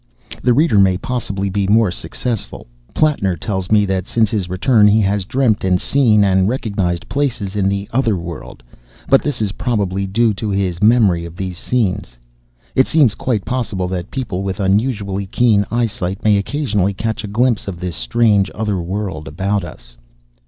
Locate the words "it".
12.73-12.87